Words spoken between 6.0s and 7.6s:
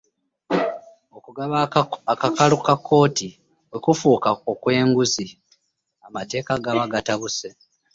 amateeka gaba gatabuse